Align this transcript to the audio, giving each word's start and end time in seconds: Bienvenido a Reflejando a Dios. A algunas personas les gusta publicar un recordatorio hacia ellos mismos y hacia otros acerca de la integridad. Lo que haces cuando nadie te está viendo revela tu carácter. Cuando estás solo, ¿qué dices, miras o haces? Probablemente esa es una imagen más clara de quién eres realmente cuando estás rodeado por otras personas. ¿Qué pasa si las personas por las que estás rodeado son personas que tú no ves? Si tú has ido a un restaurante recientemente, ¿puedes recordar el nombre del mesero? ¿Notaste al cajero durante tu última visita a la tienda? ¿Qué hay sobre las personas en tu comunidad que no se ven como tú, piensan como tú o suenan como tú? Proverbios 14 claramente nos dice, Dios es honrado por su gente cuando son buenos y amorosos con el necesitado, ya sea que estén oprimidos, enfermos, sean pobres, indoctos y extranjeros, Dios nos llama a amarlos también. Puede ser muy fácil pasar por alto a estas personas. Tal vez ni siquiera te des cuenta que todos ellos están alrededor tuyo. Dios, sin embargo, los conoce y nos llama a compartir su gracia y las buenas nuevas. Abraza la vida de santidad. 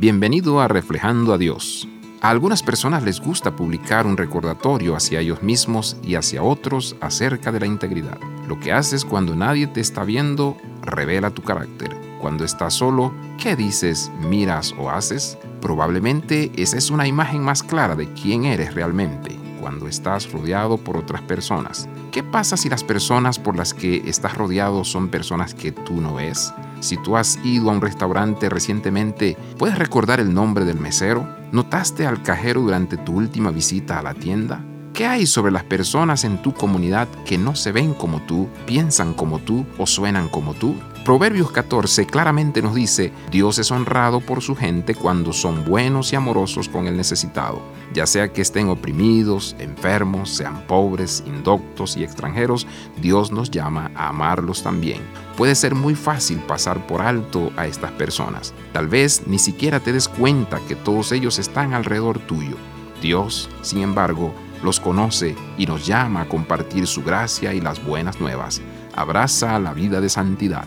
Bienvenido 0.00 0.62
a 0.62 0.66
Reflejando 0.66 1.34
a 1.34 1.36
Dios. 1.36 1.86
A 2.22 2.30
algunas 2.30 2.62
personas 2.62 3.02
les 3.02 3.20
gusta 3.20 3.54
publicar 3.54 4.06
un 4.06 4.16
recordatorio 4.16 4.96
hacia 4.96 5.20
ellos 5.20 5.42
mismos 5.42 5.98
y 6.02 6.14
hacia 6.14 6.42
otros 6.42 6.96
acerca 7.02 7.52
de 7.52 7.60
la 7.60 7.66
integridad. 7.66 8.18
Lo 8.48 8.58
que 8.58 8.72
haces 8.72 9.04
cuando 9.04 9.36
nadie 9.36 9.66
te 9.66 9.80
está 9.80 10.04
viendo 10.04 10.56
revela 10.80 11.32
tu 11.32 11.42
carácter. 11.42 11.94
Cuando 12.18 12.46
estás 12.46 12.72
solo, 12.72 13.12
¿qué 13.36 13.56
dices, 13.56 14.10
miras 14.26 14.74
o 14.78 14.88
haces? 14.88 15.36
Probablemente 15.60 16.50
esa 16.56 16.78
es 16.78 16.90
una 16.90 17.06
imagen 17.06 17.42
más 17.42 17.62
clara 17.62 17.94
de 17.94 18.10
quién 18.14 18.46
eres 18.46 18.72
realmente 18.72 19.39
cuando 19.60 19.86
estás 19.86 20.32
rodeado 20.32 20.78
por 20.78 20.96
otras 20.96 21.22
personas. 21.22 21.88
¿Qué 22.10 22.22
pasa 22.22 22.56
si 22.56 22.68
las 22.68 22.82
personas 22.82 23.38
por 23.38 23.56
las 23.56 23.74
que 23.74 24.02
estás 24.08 24.36
rodeado 24.36 24.84
son 24.84 25.08
personas 25.08 25.54
que 25.54 25.72
tú 25.72 26.00
no 26.00 26.14
ves? 26.14 26.52
Si 26.80 26.96
tú 26.96 27.16
has 27.16 27.38
ido 27.44 27.70
a 27.70 27.74
un 27.74 27.80
restaurante 27.80 28.48
recientemente, 28.48 29.36
¿puedes 29.58 29.78
recordar 29.78 30.18
el 30.18 30.32
nombre 30.32 30.64
del 30.64 30.80
mesero? 30.80 31.28
¿Notaste 31.52 32.06
al 32.06 32.22
cajero 32.22 32.62
durante 32.62 32.96
tu 32.96 33.12
última 33.12 33.50
visita 33.50 33.98
a 33.98 34.02
la 34.02 34.14
tienda? 34.14 34.64
¿Qué 34.94 35.06
hay 35.06 35.26
sobre 35.26 35.52
las 35.52 35.64
personas 35.64 36.24
en 36.24 36.42
tu 36.42 36.52
comunidad 36.52 37.08
que 37.24 37.38
no 37.38 37.54
se 37.54 37.72
ven 37.72 37.94
como 37.94 38.20
tú, 38.22 38.48
piensan 38.66 39.14
como 39.14 39.38
tú 39.38 39.64
o 39.78 39.86
suenan 39.86 40.28
como 40.28 40.54
tú? 40.54 40.74
Proverbios 41.04 41.50
14 41.50 42.04
claramente 42.04 42.60
nos 42.60 42.74
dice, 42.74 43.10
Dios 43.30 43.58
es 43.58 43.70
honrado 43.70 44.20
por 44.20 44.42
su 44.42 44.54
gente 44.54 44.94
cuando 44.94 45.32
son 45.32 45.64
buenos 45.64 46.12
y 46.12 46.16
amorosos 46.16 46.68
con 46.68 46.86
el 46.86 46.94
necesitado, 46.94 47.62
ya 47.94 48.06
sea 48.06 48.34
que 48.34 48.42
estén 48.42 48.68
oprimidos, 48.68 49.56
enfermos, 49.58 50.28
sean 50.28 50.66
pobres, 50.66 51.24
indoctos 51.26 51.96
y 51.96 52.04
extranjeros, 52.04 52.66
Dios 53.00 53.32
nos 53.32 53.50
llama 53.50 53.90
a 53.94 54.10
amarlos 54.10 54.62
también. 54.62 55.00
Puede 55.38 55.54
ser 55.54 55.74
muy 55.74 55.94
fácil 55.94 56.38
pasar 56.40 56.86
por 56.86 57.00
alto 57.00 57.50
a 57.56 57.66
estas 57.66 57.92
personas. 57.92 58.52
Tal 58.74 58.86
vez 58.86 59.26
ni 59.26 59.38
siquiera 59.38 59.80
te 59.80 59.94
des 59.94 60.06
cuenta 60.06 60.60
que 60.68 60.76
todos 60.76 61.12
ellos 61.12 61.38
están 61.38 61.72
alrededor 61.72 62.18
tuyo. 62.18 62.56
Dios, 63.00 63.48
sin 63.62 63.80
embargo, 63.80 64.34
los 64.62 64.78
conoce 64.78 65.34
y 65.56 65.64
nos 65.64 65.86
llama 65.86 66.20
a 66.20 66.28
compartir 66.28 66.86
su 66.86 67.02
gracia 67.02 67.54
y 67.54 67.62
las 67.62 67.82
buenas 67.82 68.20
nuevas. 68.20 68.60
Abraza 68.94 69.58
la 69.58 69.72
vida 69.72 70.02
de 70.02 70.10
santidad. 70.10 70.66